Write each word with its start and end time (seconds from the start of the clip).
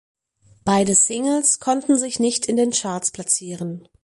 Beide 0.65 0.95
Singles 0.95 1.59
konnten 1.59 1.95
sich 1.95 2.19
nicht 2.19 2.47
in 2.47 2.55
den 2.57 2.71
Charts 2.71 3.11
platzieren. 3.11 3.87